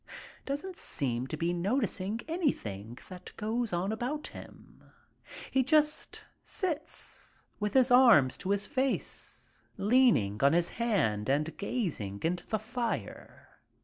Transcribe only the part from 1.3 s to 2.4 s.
be noticing